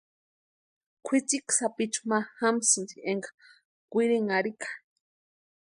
Kwʼitsiki 1.05 1.51
sapichu 1.57 2.01
ma 2.09 2.17
jamsïnti 2.37 2.97
énka 3.11 3.29
kwirinharhika. 3.91 4.69